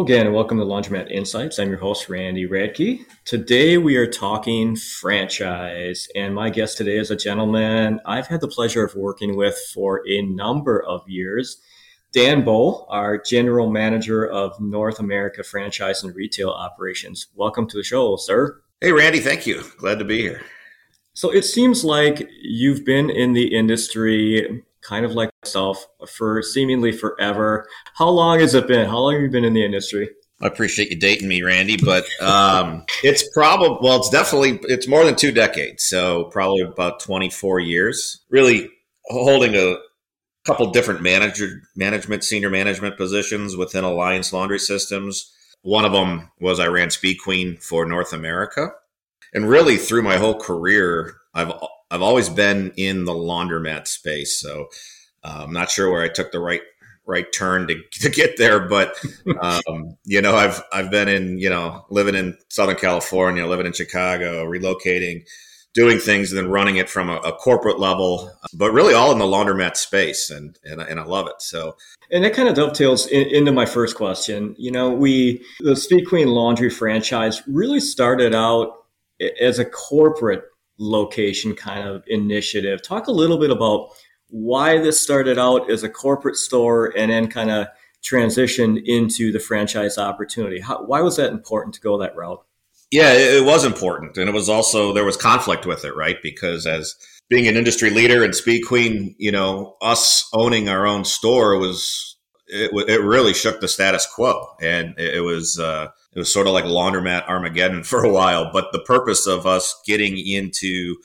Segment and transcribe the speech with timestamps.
[0.00, 1.58] Hello again, and welcome to Laundromat Insights.
[1.58, 3.04] I'm your host, Randy Radke.
[3.26, 8.48] Today we are talking franchise, and my guest today is a gentleman I've had the
[8.48, 11.60] pleasure of working with for a number of years.
[12.14, 17.26] Dan Bow, our General Manager of North America Franchise and Retail Operations.
[17.34, 18.58] Welcome to the show, sir.
[18.80, 19.62] Hey, Randy, thank you.
[19.76, 20.40] Glad to be here.
[21.12, 26.92] So it seems like you've been in the industry kind of like myself for seemingly
[26.92, 27.66] forever.
[27.94, 28.88] How long has it been?
[28.88, 30.10] How long have you been in the industry?
[30.42, 35.04] I appreciate you dating me, Randy, but um, it's probably well, it's definitely it's more
[35.04, 38.20] than two decades, so probably about twenty four years.
[38.30, 38.70] Really
[39.06, 39.76] holding a
[40.46, 45.30] couple different manager management, senior management positions within Alliance Laundry Systems.
[45.62, 48.70] One of them was I ran Speed Queen for North America,
[49.34, 51.52] and really through my whole career, I've
[51.90, 54.38] I've always been in the laundromat space.
[54.40, 54.68] So
[55.24, 56.62] uh, I'm not sure where I took the right
[57.06, 58.94] right turn to, to get there, but
[59.40, 63.72] um, you know, I've I've been in you know living in Southern California, living in
[63.72, 65.26] Chicago, relocating,
[65.74, 69.18] doing things, and then running it from a, a corporate level, but really all in
[69.18, 71.42] the laundromat space, and and, and I love it.
[71.42, 71.76] So
[72.10, 74.54] and that kind of dovetails in, into my first question.
[74.58, 78.76] You know, we the Speed Queen Laundry franchise really started out
[79.40, 80.44] as a corporate
[80.80, 82.82] location kind of initiative.
[82.82, 83.90] Talk a little bit about
[84.28, 87.68] why this started out as a corporate store and then kind of
[88.02, 90.58] transitioned into the franchise opportunity.
[90.58, 92.42] How, why was that important to go that route?
[92.90, 96.16] Yeah, it was important, and it was also there was conflict with it, right?
[96.24, 96.96] Because as
[97.28, 102.16] being an industry leader and Speed Queen, you know, us owning our own store was
[102.48, 106.52] it, it really shook the status quo, and it was uh, it was sort of
[106.52, 108.50] like laundromat Armageddon for a while.
[108.52, 110.96] But the purpose of us getting into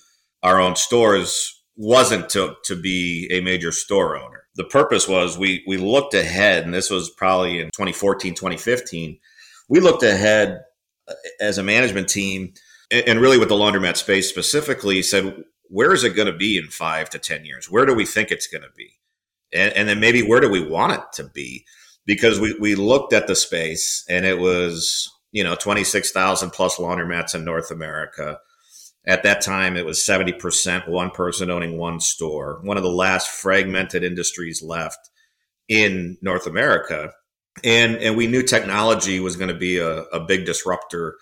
[0.43, 4.43] our own stores wasn't to, to be a major store owner.
[4.55, 9.19] The purpose was we, we looked ahead, and this was probably in 2014, 2015.
[9.67, 10.61] We looked ahead
[11.07, 12.53] uh, as a management team,
[12.89, 16.67] and really with the laundromat space specifically, said, where is it going to be in
[16.67, 17.69] five to 10 years?
[17.69, 18.91] Where do we think it's going to be?
[19.51, 21.65] And, and then maybe where do we want it to be?
[22.05, 27.35] Because we, we looked at the space and it was, you know, 26,000 plus laundromats
[27.35, 28.39] in North America.
[29.07, 33.29] At that time, it was 70% one person owning one store, one of the last
[33.29, 35.09] fragmented industries left
[35.67, 37.11] in North America.
[37.63, 41.17] And, and we knew technology was going to be a, a big disruptor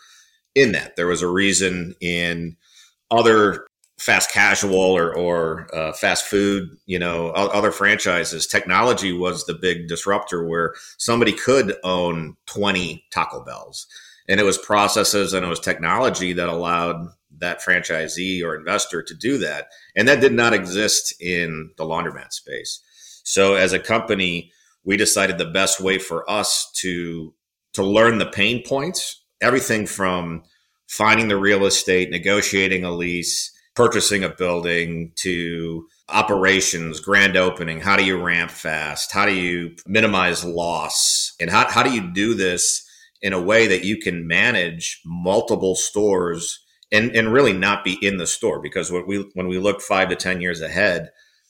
[0.56, 0.96] in that.
[0.96, 2.58] There was a reason in
[3.12, 3.68] other
[4.04, 9.88] fast casual or, or uh, fast food, you know, other franchises, technology was the big
[9.88, 13.88] disruptor where somebody could own 20 Taco Bells.
[14.28, 19.14] And it was processes and it was technology that allowed that franchisee or investor to
[19.14, 19.68] do that.
[19.96, 22.82] And that did not exist in the laundromat space.
[23.24, 24.52] So as a company,
[24.84, 27.34] we decided the best way for us to
[27.74, 30.44] to learn the pain points, everything from
[30.88, 37.80] finding the real estate, negotiating a lease, purchasing a building to operations, grand opening.
[37.80, 39.12] How do you ramp fast?
[39.12, 41.34] How do you minimize loss?
[41.40, 42.88] And how, how do you do this
[43.22, 46.60] in a way that you can manage multiple stores
[46.92, 48.62] and, and really not be in the store?
[48.62, 51.10] Because when we, when we look five to 10 years ahead,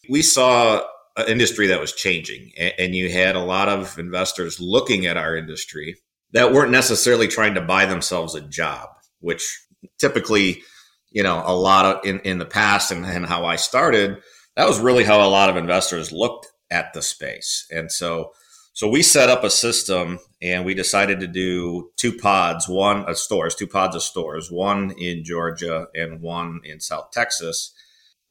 [0.09, 0.81] we saw
[1.17, 5.17] an industry that was changing and, and you had a lot of investors looking at
[5.17, 5.97] our industry
[6.31, 9.67] that weren't necessarily trying to buy themselves a job, which
[9.99, 10.63] typically
[11.13, 14.17] you know, a lot of in, in the past and, and how I started,
[14.55, 17.65] that was really how a lot of investors looked at the space.
[17.71, 18.31] And so,
[18.73, 23.17] so we set up a system and we decided to do two pods, one of
[23.17, 27.73] stores, two pods of stores, one in Georgia and one in South Texas,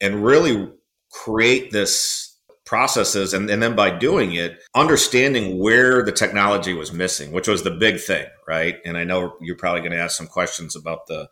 [0.00, 0.68] and really
[1.10, 7.32] create this processes and, and then by doing it understanding where the technology was missing
[7.32, 10.28] which was the big thing right and i know you're probably going to ask some
[10.28, 11.28] questions about the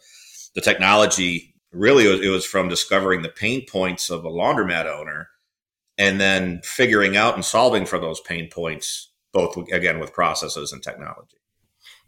[0.55, 4.87] the technology really it was, it was from discovering the pain points of a laundromat
[4.87, 5.29] owner
[5.99, 10.83] and then figuring out and solving for those pain points both again with processes and
[10.83, 11.37] technology.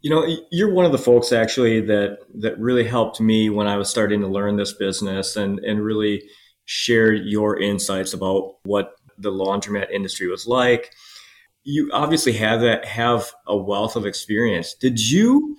[0.01, 3.77] You know you're one of the folks actually that that really helped me when i
[3.77, 6.23] was starting to learn this business and and really
[6.65, 10.93] share your insights about what the laundromat industry was like.
[11.65, 14.75] You obviously have that have a wealth of experience.
[14.75, 15.57] Did you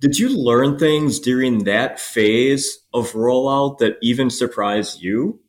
[0.00, 5.40] did you learn things during that phase of rollout that even surprised you?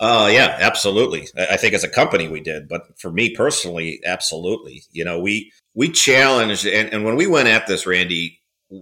[0.00, 1.28] Uh, yeah, absolutely.
[1.36, 4.84] I think as a company we did, but for me personally, absolutely.
[4.92, 8.40] You know, we we challenged, and, and when we went at this, Randy,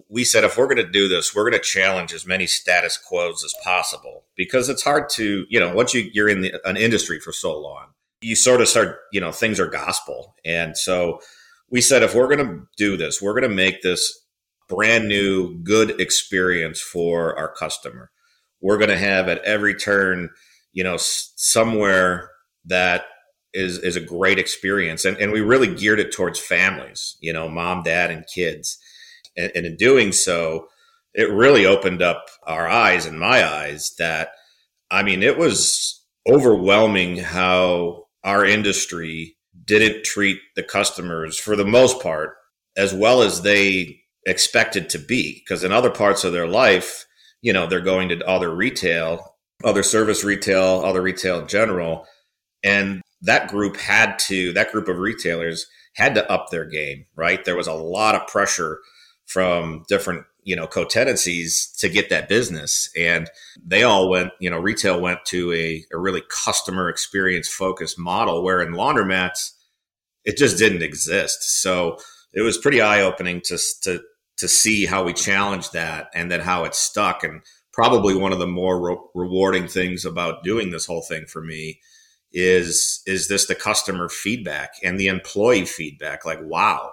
[0.09, 2.99] we said if we're going to do this, we're going to challenge as many status
[2.99, 6.77] quos as possible because it's hard to, you know, once you, you're in the, an
[6.77, 7.87] industry for so long,
[8.21, 11.21] you sort of start, you know, things are gospel, and so
[11.71, 14.26] we said if we're going to do this, we're going to make this
[14.69, 18.11] brand new, good experience for our customer.
[18.61, 20.31] We're going to have at every turn,
[20.73, 22.31] you know, somewhere
[22.65, 23.05] that
[23.53, 27.49] is is a great experience, and and we really geared it towards families, you know,
[27.49, 28.79] mom, dad, and kids,
[29.37, 30.67] and, and in doing so,
[31.15, 34.31] it really opened up our eyes and my eyes that,
[34.91, 42.03] I mean, it was overwhelming how our industry didn't treat the customers for the most
[42.03, 42.35] part
[42.77, 47.07] as well as they expected to be because in other parts of their life
[47.43, 52.07] you know they're going to other retail other service retail other retail in general
[52.63, 57.45] and that group had to that group of retailers had to up their game right?
[57.45, 58.81] There was a lot of pressure
[59.27, 63.29] from different you know co-tenancies to get that business and
[63.65, 68.43] they all went you know retail went to a, a really customer experience focused model
[68.43, 69.53] where in laundromats
[70.27, 71.63] it just didn't exist.
[71.63, 71.99] So
[72.35, 74.01] it was pretty eye-opening to, to
[74.39, 77.43] to see how we challenged that and then how it stuck and
[77.73, 81.81] probably one of the more re- rewarding things about doing this whole thing for me
[82.33, 86.91] is is this the customer feedback and the employee feedback like wow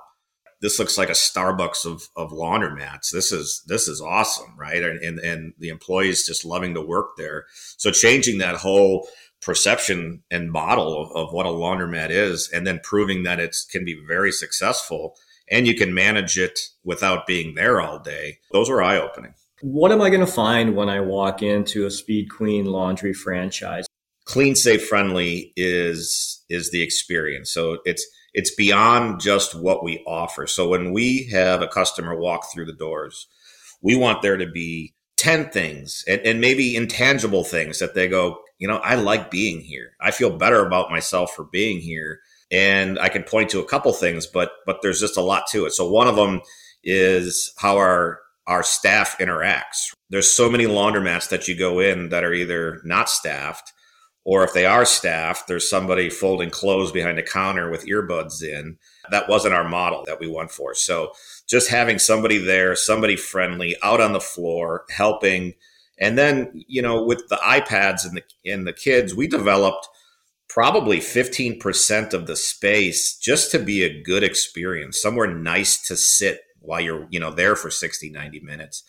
[0.64, 3.12] this looks like a Starbucks of, of laundromats.
[3.12, 4.82] This is this is awesome, right?
[4.82, 7.46] And, and and the employees just loving to work there.
[7.78, 9.06] So changing that whole
[9.42, 13.84] perception and model of, of what a laundromat is, and then proving that it can
[13.84, 15.16] be very successful,
[15.50, 18.40] and you can manage it without being there all day.
[18.52, 19.34] Those were eye opening.
[19.62, 23.86] What am I going to find when I walk into a Speed Queen laundry franchise?
[24.26, 27.52] Clean, safe, friendly is is the experience.
[27.52, 30.48] So it's it's beyond just what we offer.
[30.48, 33.28] So when we have a customer walk through the doors,
[33.82, 38.40] we want there to be 10 things and, and, maybe intangible things that they go,
[38.58, 39.92] you know, I like being here.
[40.02, 42.20] I feel better about myself for being here.
[42.52, 45.66] And I can point to a couple things, but but there's just a lot to
[45.66, 45.72] it.
[45.72, 46.42] So one of them
[46.84, 49.94] is how our our staff interacts.
[50.10, 53.74] There's so many laundromats that you go in that are either not staffed
[54.26, 58.78] or if they are staffed, there's somebody folding clothes behind a counter with earbuds in.
[59.12, 60.74] That wasn't our model that we went for.
[60.74, 61.12] So
[61.48, 65.56] just having somebody there, somebody friendly, out on the floor, helping.
[66.00, 69.90] And then, you know, with the iPads and the and the kids, we developed
[70.50, 76.42] probably 15% of the space just to be a good experience, somewhere nice to sit
[76.60, 78.84] while you're, you know, there for 60, 90 minutes.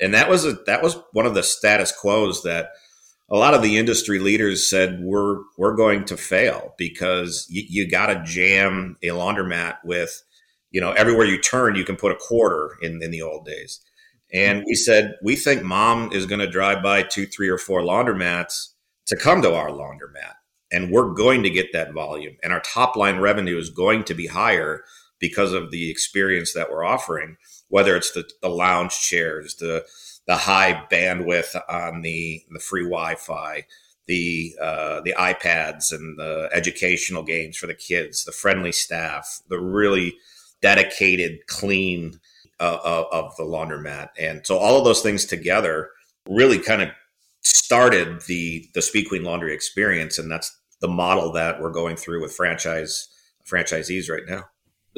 [0.00, 2.70] And that was a that was one of the status quos that
[3.30, 7.90] a lot of the industry leaders said we're we're going to fail because you, you
[7.90, 10.22] got to jam a laundromat with
[10.70, 13.80] you know everywhere you turn you can put a quarter in in the old days
[14.32, 17.82] and we said we think mom is going to drive by two three or four
[17.82, 18.70] laundromats
[19.06, 20.34] to come to our laundromat
[20.72, 24.14] and we're going to get that volume and our top line revenue is going to
[24.14, 24.84] be higher
[25.18, 27.36] because of the experience that we're offering
[27.68, 29.84] whether it's the, the lounge chairs the
[30.30, 33.64] the high bandwidth on the the free Wi-Fi,
[34.06, 39.58] the uh, the iPads and the educational games for the kids, the friendly staff, the
[39.58, 40.14] really
[40.62, 42.20] dedicated, clean
[42.60, 45.90] uh, uh, of the laundromat, and so all of those things together
[46.28, 46.90] really kind of
[47.40, 52.20] started the the Speed Queen Laundry experience, and that's the model that we're going through
[52.20, 53.08] with franchise
[53.46, 54.44] franchisees right now.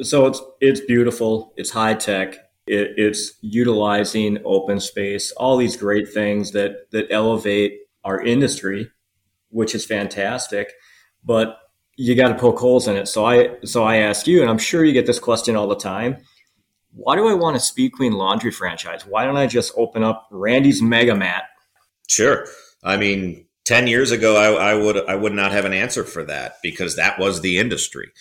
[0.01, 2.35] So it's it's beautiful, it's high tech,
[2.65, 8.89] it, it's utilizing open space, all these great things that that elevate our industry,
[9.49, 10.71] which is fantastic.
[11.23, 11.57] But
[11.95, 13.07] you got to poke holes in it.
[13.07, 15.75] So I so I ask you, and I'm sure you get this question all the
[15.75, 16.17] time.
[16.95, 19.05] Why do I want a Speed Queen laundry franchise?
[19.05, 21.45] Why don't I just open up Randy's Mega Mat?
[22.07, 22.45] Sure.
[22.83, 26.23] I mean, 10 years ago I, I, would i would not have an answer for
[26.25, 28.11] that because that was the industry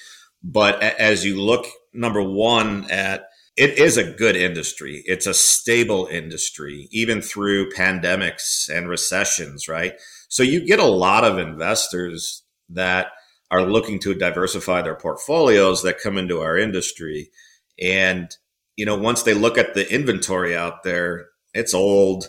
[0.42, 5.02] but as you look number one at it is a good industry.
[5.06, 9.94] It's a stable industry, even through pandemics and recessions, right?
[10.28, 13.08] So you get a lot of investors that
[13.50, 17.30] are looking to diversify their portfolios that come into our industry.
[17.78, 18.34] And,
[18.76, 22.28] you know, once they look at the inventory out there, it's old,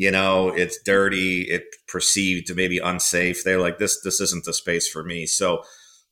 [0.00, 3.44] you know, it's dirty, it perceived to maybe unsafe.
[3.44, 5.26] They're like, this, this isn't the space for me.
[5.26, 5.62] So,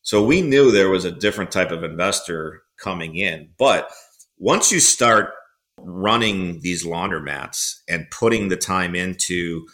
[0.02, 3.90] so we knew there was a different type of investor coming in, but
[4.36, 5.30] once you start
[5.78, 9.66] running these laundromats and putting the time into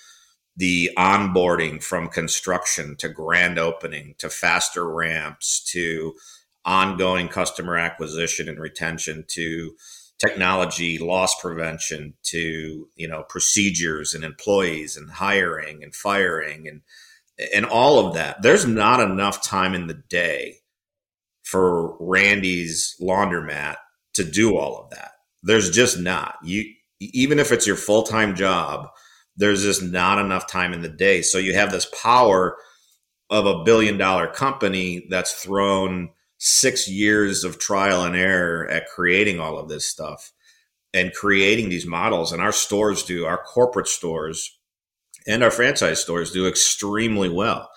[0.56, 6.14] the onboarding from construction to grand opening to faster ramps to
[6.64, 9.72] ongoing customer acquisition and retention to
[10.18, 16.82] technology loss prevention to you know procedures and employees and hiring and firing and
[17.52, 20.56] and all of that there's not enough time in the day
[21.44, 23.76] for Randy's laundromat
[24.14, 25.12] to do all of that.
[25.42, 26.36] There's just not.
[26.42, 26.64] You
[27.00, 28.88] even if it's your full-time job,
[29.36, 31.20] there's just not enough time in the day.
[31.20, 32.56] So you have this power
[33.28, 36.10] of a billion dollar company that's thrown
[36.46, 40.30] six years of trial and error at creating all of this stuff
[40.92, 42.32] and creating these models.
[42.32, 44.54] And our stores do, our corporate stores
[45.26, 47.70] and our franchise stores do extremely well.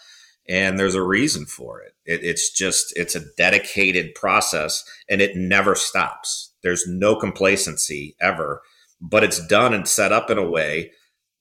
[0.49, 1.93] And there's a reason for it.
[2.05, 2.25] it.
[2.25, 6.53] It's just, it's a dedicated process and it never stops.
[6.61, 8.61] There's no complacency ever,
[8.99, 10.91] but it's done and set up in a way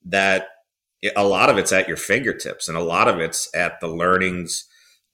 [0.05, 0.47] that
[1.17, 4.65] a lot of it's at your fingertips and a lot of it's at the learnings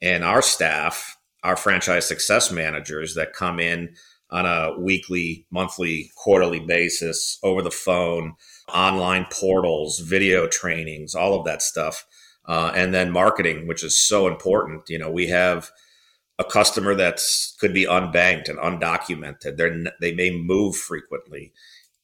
[0.03, 3.95] and our staff our franchise success managers that come in
[4.31, 8.35] on a weekly monthly quarterly basis over the phone
[8.73, 12.07] online portals video trainings all of that stuff
[12.47, 14.89] uh, and then marketing which is so important.
[14.89, 15.71] You know we have
[16.39, 19.57] a customer that's could be unbanked and undocumented.
[19.57, 21.53] They're they may move frequently.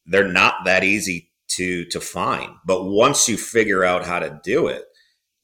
[0.07, 2.51] They're not that easy to to find.
[2.65, 4.85] But once you figure out how to do it,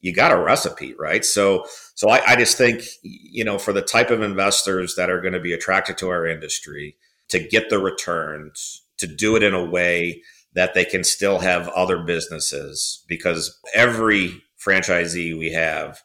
[0.04, 1.24] you got a recipe, right?
[1.24, 5.20] So so I, I just think you know for the type of investors that are
[5.20, 6.96] going to be attracted to our industry
[7.30, 11.68] to get the returns, to do it in a way that they can still have
[11.68, 16.02] other businesses because every franchisee we have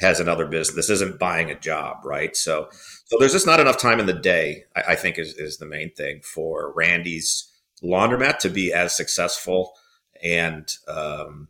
[0.00, 0.74] has another business.
[0.74, 2.36] This isn't buying a job, right?
[2.36, 2.68] So,
[3.04, 4.64] so there's just not enough time in the day.
[4.74, 7.48] I, I think is is the main thing for Randy's
[7.80, 9.74] laundromat to be as successful
[10.20, 11.46] and um,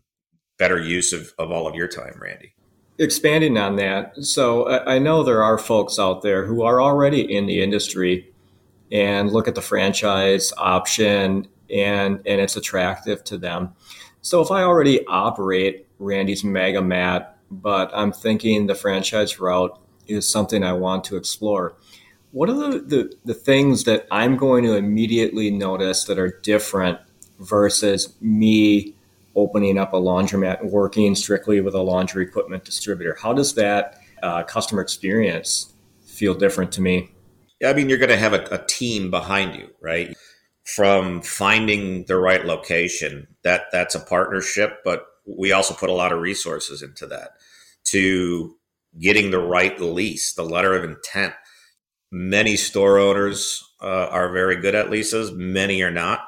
[0.60, 2.52] better use of, of all of your time, Randy.
[2.98, 7.46] Expanding on that, so I know there are folks out there who are already in
[7.46, 8.30] the industry
[8.92, 13.70] and look at the franchise option and and it's attractive to them.
[14.20, 20.28] So if I already operate Randy's Mega Mat, but I'm thinking the franchise route is
[20.28, 21.76] something I want to explore,
[22.32, 26.98] what are the, the, the things that I'm going to immediately notice that are different
[27.38, 28.94] versus me
[29.34, 33.16] opening up a laundromat and working strictly with a laundry equipment distributor?
[33.20, 35.72] How does that uh, customer experience
[36.04, 37.10] feel different to me?
[37.64, 40.16] I mean, you're going to have a, a team behind you, right?
[40.64, 46.12] From finding the right location, that that's a partnership, but we also put a lot
[46.12, 47.32] of resources into that.
[47.88, 48.56] To
[48.98, 51.34] getting the right lease, the letter of intent,
[52.12, 56.20] Many store owners uh, are very good at leases, many are not.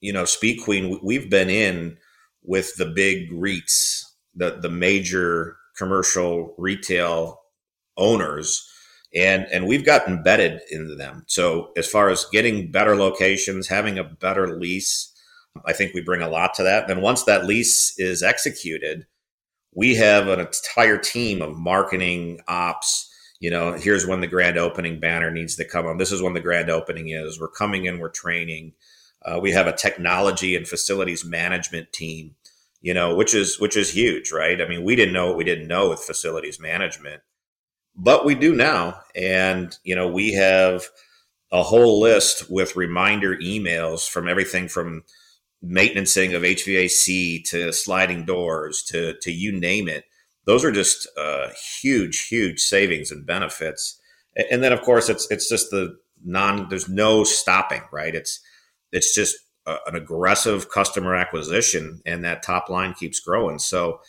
[0.00, 1.98] You know, Speed Queen, we've been in
[2.42, 7.40] with the big REITs, the, the major commercial retail
[7.96, 8.68] owners
[9.14, 11.24] and and we've got embedded into them.
[11.26, 15.12] So as far as getting better locations, having a better lease,
[15.66, 16.88] I think we bring a lot to that.
[16.88, 19.06] Then once that lease is executed,
[19.74, 23.10] we have an entire team of marketing ops
[23.42, 25.98] you know, here's when the grand opening banner needs to come on.
[25.98, 27.40] This is when the grand opening is.
[27.40, 28.72] We're coming in, we're training.
[29.24, 32.34] Uh, we have a technology and facilities management team,
[32.80, 34.60] you know, which is which is huge, right?
[34.60, 37.22] I mean, we didn't know what we didn't know with facilities management,
[37.96, 39.00] but we do now.
[39.14, 40.84] And you know, we have
[41.50, 45.04] a whole list with reminder emails from everything from
[45.60, 50.04] maintenancing of HVAC to sliding doors to to you name it
[50.44, 51.48] those are just uh,
[51.80, 54.00] huge, huge savings and benefits.
[54.50, 56.68] And then, of course, it's it's just the non.
[56.68, 58.14] There's no stopping, right?
[58.14, 58.40] It's
[58.92, 63.58] it's just a, an aggressive customer acquisition, and that top line keeps growing.
[63.58, 64.00] So,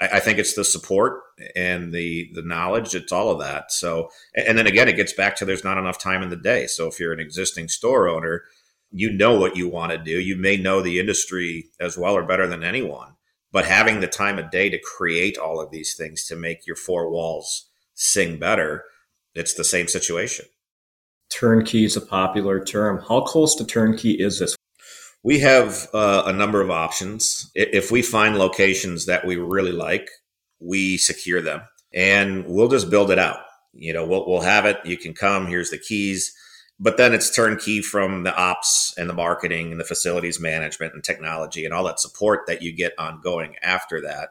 [0.00, 1.22] I, I, think it's the support
[1.56, 2.94] and the the knowledge.
[2.94, 3.72] It's all of that.
[3.72, 6.66] So, and then again, it gets back to there's not enough time in the day.
[6.66, 8.42] So, if you're an existing store owner,
[8.90, 10.20] you know what you want to do.
[10.20, 13.14] You may know the industry as well or better than anyone
[13.54, 16.74] but having the time of day to create all of these things to make your
[16.74, 18.82] four walls sing better,
[19.32, 20.46] it's the same situation.
[21.30, 23.02] Turnkey is a popular term.
[23.08, 24.56] How close to turnkey is this?
[25.22, 27.50] We have uh, a number of options.
[27.54, 30.08] If we find locations that we really like,
[30.60, 31.62] we secure them
[31.92, 33.38] and we'll just build it out.
[33.72, 34.78] You know, we'll, we'll have it.
[34.84, 35.46] You can come.
[35.46, 36.34] Here's the keys
[36.80, 41.04] but then it's turnkey from the ops and the marketing and the facilities management and
[41.04, 44.30] technology and all that support that you get ongoing after that.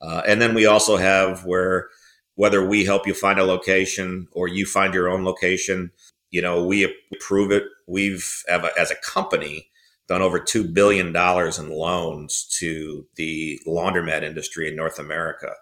[0.00, 1.88] Uh, and then we also have where
[2.36, 5.90] whether we help you find a location or you find your own location,
[6.30, 6.84] you know, we
[7.14, 7.64] approve it.
[7.86, 8.42] We've
[8.78, 9.68] as a company
[10.08, 15.52] done over two billion dollars in loans to the laundromat industry in North America,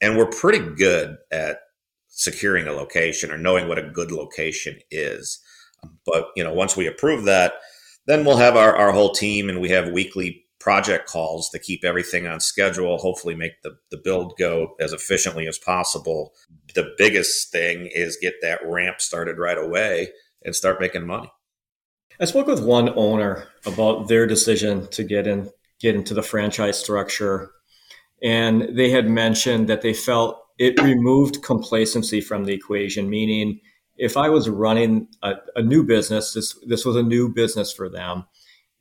[0.00, 1.58] and we're pretty good at
[2.08, 5.40] securing a location or knowing what a good location is.
[6.06, 7.54] But you know, once we approve that,
[8.06, 11.84] then we'll have our, our whole team and we have weekly project calls to keep
[11.84, 16.32] everything on schedule, hopefully make the, the build go as efficiently as possible.
[16.74, 20.08] The biggest thing is get that ramp started right away
[20.42, 21.30] and start making money.
[22.18, 26.78] I spoke with one owner about their decision to get in get into the franchise
[26.78, 27.50] structure.
[28.22, 33.60] And they had mentioned that they felt it removed complacency from the equation, meaning
[33.96, 37.90] if I was running a, a, new business, this this was a new business for
[37.90, 38.24] them.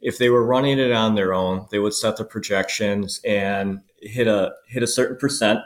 [0.03, 4.27] If they were running it on their own, they would set the projections and hit
[4.27, 5.61] a hit a certain percent,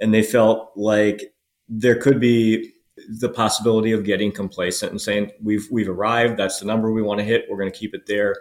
[0.00, 1.34] and they felt like
[1.68, 2.72] there could be
[3.18, 6.36] the possibility of getting complacent and saying we've we've arrived.
[6.36, 7.46] That's the number we want to hit.
[7.50, 8.36] We're going to keep it there.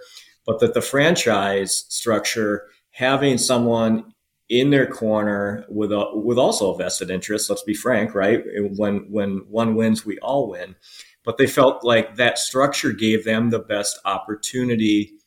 [0.45, 4.13] But that the franchise structure, having someone
[4.49, 7.49] in their corner with a, with also a vested interest.
[7.49, 8.43] Let's be frank, right?
[8.75, 10.75] When when one wins, we all win.
[11.23, 15.18] But they felt like that structure gave them the best opportunity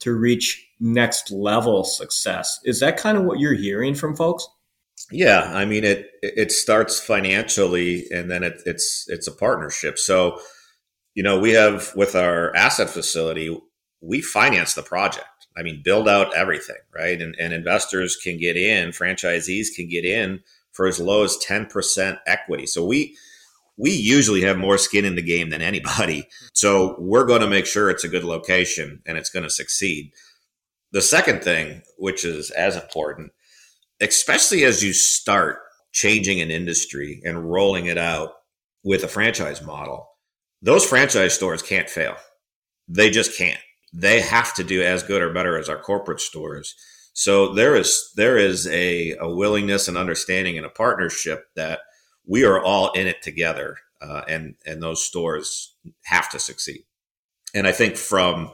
[0.00, 2.60] to reach next level success.
[2.64, 4.46] Is that kind of what you're hearing from folks?
[5.10, 6.06] Yeah, I mean it.
[6.22, 9.98] It starts financially, and then it, it's it's a partnership.
[9.98, 10.40] So,
[11.14, 13.56] you know, we have with our asset facility,
[14.00, 15.26] we finance the project.
[15.56, 17.20] I mean, build out everything, right?
[17.20, 20.40] And, and investors can get in, franchisees can get in
[20.70, 22.66] for as low as 10% equity.
[22.66, 23.16] So we,
[23.78, 26.28] we usually have more skin in the game than anybody.
[26.52, 30.12] So we're going to make sure it's a good location and it's going to succeed.
[30.92, 33.32] The second thing, which is as important,
[34.00, 35.58] especially as you start
[35.92, 38.32] changing an industry and rolling it out
[38.82, 40.08] with a franchise model,
[40.60, 42.16] those franchise stores can't fail.
[42.88, 43.60] They just can't
[43.92, 46.74] they have to do as good or better as our corporate stores.
[47.14, 51.80] So there is there is a, a willingness and understanding and a partnership that
[52.28, 56.84] we are all in it together, uh, and and those stores have to succeed.
[57.54, 58.52] And I think from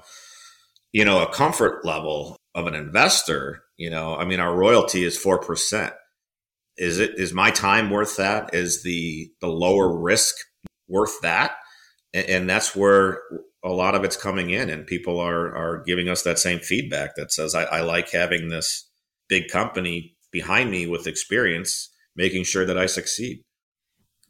[0.93, 5.19] you know a comfort level of an investor, you know, I mean, our royalty is
[5.19, 5.93] four percent.
[6.77, 8.55] Is it is my time worth that?
[8.55, 10.35] Is the the lower risk
[10.89, 11.57] worth that?
[12.13, 13.21] And, and that's where
[13.65, 17.17] a lot of it's coming in and people are are giving us that same feedback
[17.17, 18.89] that says I, I like having this
[19.29, 23.43] big company behind me with experience making sure that I succeed.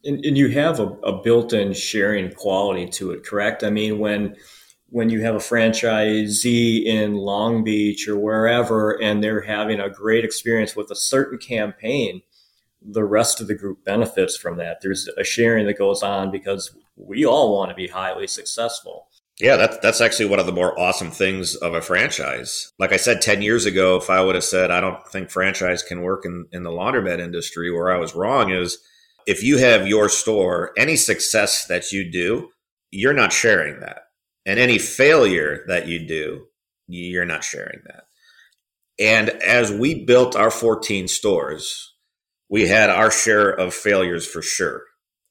[0.05, 3.63] And, and you have a, a, built-in sharing quality to it, correct?
[3.63, 4.35] I mean, when
[4.89, 10.23] when you have a franchisee in Long Beach or wherever, and they're having a great
[10.23, 12.21] experience with a certain campaign,
[12.81, 14.77] the rest of the group benefits from that.
[14.81, 19.07] There's a sharing that goes on because we all want to be highly successful.
[19.39, 22.71] Yeah, that's that's actually one of the more awesome things of a franchise.
[22.79, 25.83] Like I said 10 years ago, if I would have said I don't think franchise
[25.83, 28.77] can work in, in the laundromat industry, where I was wrong is
[29.25, 32.49] if you have your store, any success that you do,
[32.91, 34.03] you're not sharing that.
[34.45, 36.45] And any failure that you do,
[36.87, 38.03] you're not sharing that.
[38.99, 41.93] And as we built our 14 stores,
[42.49, 44.83] we had our share of failures for sure.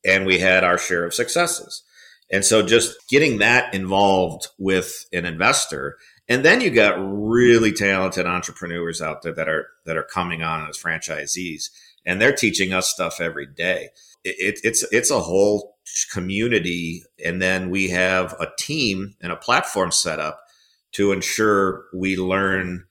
[0.05, 1.83] And we had our share of successes.
[2.31, 5.97] And so just getting that involved with an investor,
[6.29, 10.69] and then you got really talented entrepreneurs out there that are that are coming on
[10.69, 11.65] as franchisees,
[12.07, 13.91] and they're teaching us stuff every day.
[14.25, 15.77] It, it's it's a whole
[16.13, 20.41] community, and then we have a team and a platform set up
[20.93, 22.85] to ensure we learn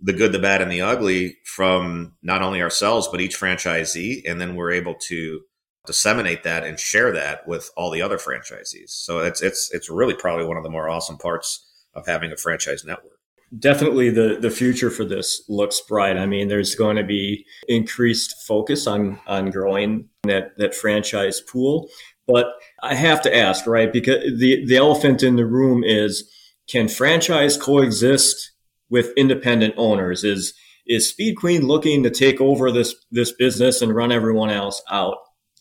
[0.00, 4.40] the good, the bad, and the ugly from not only ourselves but each franchisee, and
[4.40, 5.40] then we're able to
[5.86, 8.90] disseminate that and share that with all the other franchisees.
[8.90, 12.36] So it's it's it's really probably one of the more awesome parts of having a
[12.36, 13.17] franchise network.
[13.56, 16.18] Definitely the the future for this looks bright.
[16.18, 21.88] I mean, there's going to be increased focus on on growing that that franchise pool.
[22.26, 22.48] But
[22.82, 23.90] I have to ask, right?
[23.90, 26.30] Because the the elephant in the room is
[26.68, 28.52] can franchise coexist
[28.90, 30.24] with independent owners?
[30.24, 30.52] Is
[30.86, 35.16] is Speed Queen looking to take over this this business and run everyone else out?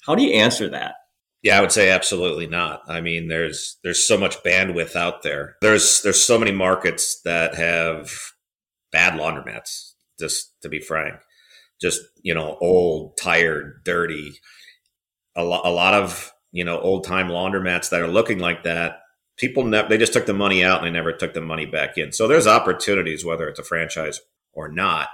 [0.06, 0.95] How do you answer that?
[1.47, 2.81] Yeah, I would say absolutely not.
[2.89, 5.55] I mean, there's there's so much bandwidth out there.
[5.62, 8.12] There's there's so many markets that have
[8.91, 9.93] bad laundromats.
[10.19, 11.15] Just to be frank,
[11.79, 14.33] just you know, old, tired, dirty.
[15.38, 18.99] A, lo- a lot of you know old time laundromats that are looking like that.
[19.38, 21.97] People ne- they just took the money out and they never took the money back
[21.97, 22.12] in.
[22.12, 24.19] So there's opportunities whether it's a franchise
[24.51, 25.07] or not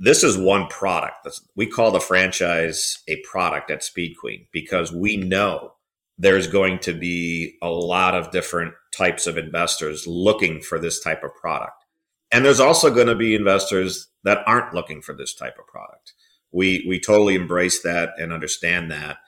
[0.00, 1.28] this is one product.
[1.54, 5.74] We call the franchise a product at Speed Queen because we know
[6.16, 11.22] there's going to be a lot of different types of investors looking for this type
[11.22, 11.84] of product.
[12.32, 16.14] And there's also going to be investors that aren't looking for this type of product.
[16.50, 19.18] We we totally embrace that and understand that.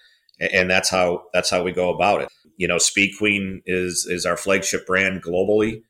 [0.41, 2.29] And that's how that's how we go about it.
[2.57, 5.83] You know, Speed Queen is is our flagship brand globally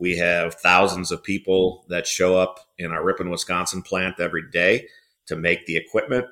[0.00, 4.88] We have thousands of people that show up in our Ripon, Wisconsin plant every day
[5.26, 6.26] to make the equipment,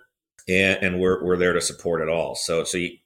[0.49, 2.35] and, and we're, we're there to support it all.
[2.35, 2.97] So, so you,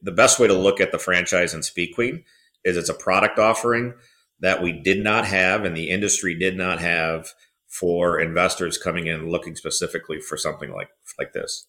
[0.00, 2.24] the best way to look at the franchise and Speed Queen
[2.64, 3.94] is it's a product offering
[4.40, 7.32] that we did not have and the industry did not have
[7.66, 11.66] for investors coming in looking specifically for something like like this.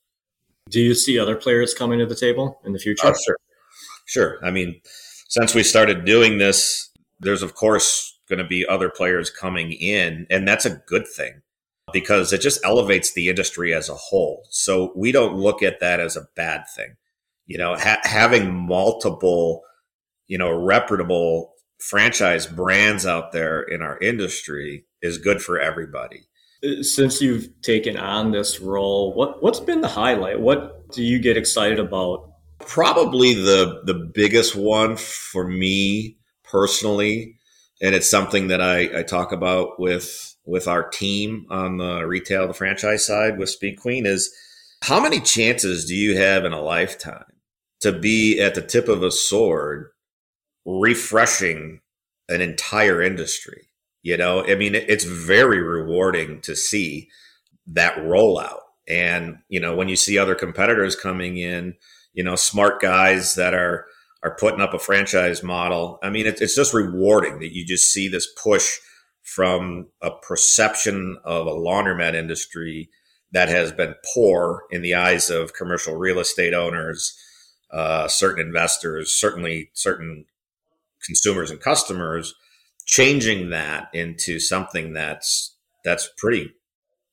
[0.70, 3.08] Do you see other players coming to the table in the future?
[3.08, 3.38] Oh, sure.
[4.06, 4.38] Sure.
[4.44, 4.82] I mean,
[5.28, 6.90] since we started doing this,
[7.20, 11.42] there's of course going to be other players coming in, and that's a good thing
[11.92, 14.48] because it just elevates the industry as a whole.
[14.50, 16.96] So we don't look at that as a bad thing.
[17.46, 19.62] You know, ha- having multiple,
[20.28, 26.28] you know, reputable franchise brands out there in our industry is good for everybody
[26.64, 30.40] uh, since you've taken on this role, what what's been the highlight?
[30.40, 32.32] What do you get excited about?
[32.60, 37.38] Probably the the biggest one for me personally,
[37.82, 42.48] and it's something that I, I talk about with with our team on the retail,
[42.48, 44.34] the franchise side with Speed Queen is
[44.84, 47.24] how many chances do you have in a lifetime
[47.80, 49.92] to be at the tip of a sword
[50.66, 51.80] refreshing
[52.28, 53.70] an entire industry?
[54.02, 57.10] You know, I mean, it's very rewarding to see
[57.68, 58.60] that rollout.
[58.90, 61.76] And, you know, when you see other competitors coming in,
[62.12, 63.86] you know, smart guys that are,
[64.24, 66.00] are putting up a franchise model.
[66.02, 68.80] I mean, it's just rewarding that you just see this push
[69.22, 72.90] from a perception of a laundromat industry
[73.32, 77.18] that has been poor in the eyes of commercial real estate owners,
[77.72, 80.26] uh, certain investors, certainly certain
[81.04, 82.34] consumers and customers
[82.86, 86.54] changing that into something that's that's pretty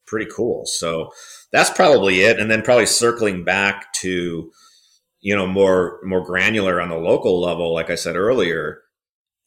[0.06, 0.66] pretty cool.
[0.66, 1.12] So
[1.52, 2.38] that's probably it.
[2.38, 4.50] And then probably circling back to
[5.20, 8.82] you know more more granular on the local level, like I said earlier,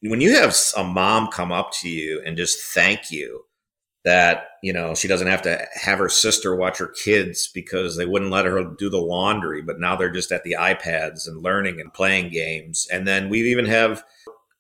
[0.02, 3.46] when you have a mom come up to you and just thank you
[4.06, 8.06] that you know she doesn't have to have her sister watch her kids because they
[8.06, 11.80] wouldn't let her do the laundry but now they're just at the ipads and learning
[11.80, 12.88] and playing games.
[12.92, 14.04] And then we even have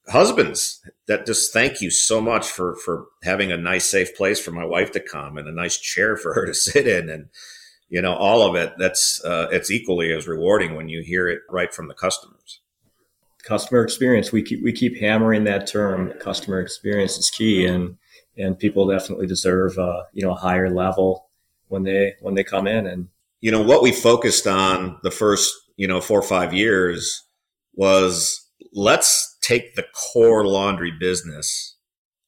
[0.07, 4.51] husbands that just thank you so much for for having a nice safe place for
[4.51, 7.27] my wife to come and a nice chair for her to sit in and
[7.93, 11.41] you know all of it that's uh, it's equally as rewarding when you hear it
[11.49, 12.61] right from the customers
[13.43, 17.97] customer experience we keep we keep hammering that term customer experience is key and
[18.35, 21.29] and people definitely deserve uh, you know a higher level
[21.67, 23.09] when they when they come in and
[23.41, 27.23] you know what we focused on the first you know four or five years
[27.75, 31.75] was let's take the core laundry business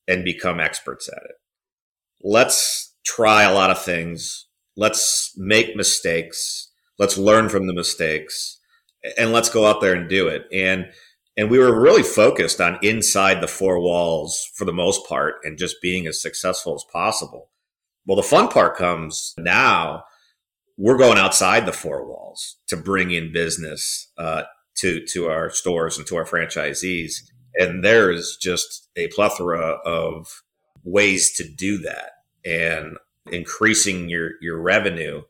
[0.08, 1.36] and become experts at it.
[2.22, 4.46] Let's try a lot of things.
[4.78, 6.70] Let's make mistakes.
[6.98, 8.60] Let's learn from the mistakes
[9.18, 10.46] and let's go out there and do it.
[10.52, 10.88] And,
[11.38, 15.58] and we were really focused on inside the four walls for the most part and
[15.58, 17.50] just being as successful as possible.
[18.06, 20.04] Well, the fun part comes now.
[20.78, 24.44] We're going outside the four walls to bring in business uh,
[24.78, 27.14] to to our stores and to our franchisees.
[27.56, 30.44] And there is just a plethora of
[30.84, 32.12] ways to do that
[32.44, 32.98] and
[33.32, 35.22] increasing your your revenue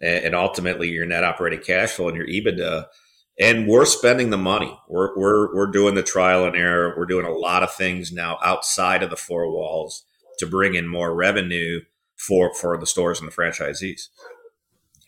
[0.00, 2.86] and, ultimately your net operating cash flow and your EBITDA.
[3.38, 4.74] And we're spending the money.
[4.88, 6.94] We're, we're, we're doing the trial and error.
[6.96, 10.04] We're doing a lot of things now outside of the four walls
[10.38, 11.82] to bring in more revenue
[12.16, 14.08] for, for the stores and the franchisees.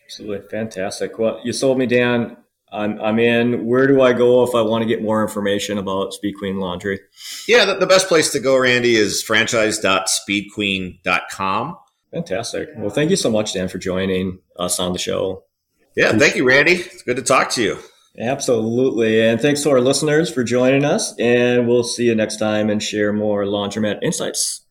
[0.05, 0.47] Absolutely.
[0.47, 1.17] Fantastic.
[1.17, 2.37] Well, you sold me, Dan.
[2.71, 3.65] I'm, I'm in.
[3.65, 6.99] Where do I go if I want to get more information about Speed Queen Laundry?
[7.47, 11.77] Yeah, the, the best place to go, Randy, is franchise.speedqueen.com.
[12.13, 12.69] Fantastic.
[12.77, 15.43] Well, thank you so much, Dan, for joining us on the show.
[15.95, 16.73] Yeah, thank you, Randy.
[16.73, 17.77] It's good to talk to you.
[18.19, 19.21] Absolutely.
[19.21, 21.13] And thanks to our listeners for joining us.
[21.19, 24.65] And we'll see you next time and share more laundromat insights.